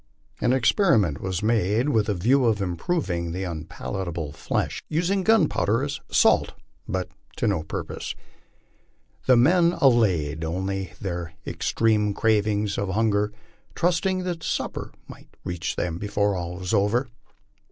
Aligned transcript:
An 0.39 0.51
experiment 0.51 1.21
was 1.21 1.43
made, 1.43 1.89
with 1.89 2.09
a 2.09 2.15
view 2.15 2.51
to 2.55 2.63
improving 2.63 3.33
the 3.33 3.43
unpalatable 3.43 4.31
flesh, 4.31 4.79
of 4.81 4.95
using 4.95 5.21
gunpowder 5.21 5.83
as 5.83 5.99
salt, 6.09 6.53
but 6.87 7.09
to 7.37 7.45
no 7.45 7.61
purpose. 7.61 8.15
The 9.27 9.37
men 9.37 9.73
allayed 9.79 10.43
only 10.43 10.93
their 10.99 11.33
ex 11.45 11.71
treme 11.71 12.15
cravings 12.15 12.79
of 12.79 12.89
hunger, 12.89 13.31
trusting 13.75 14.23
that 14.23 14.41
succor 14.41 14.91
might 15.07 15.29
reach 15.43 15.75
them 15.75 15.99
before 15.99 16.33
all 16.35 16.55
was 16.55 16.73
over. 16.73 17.07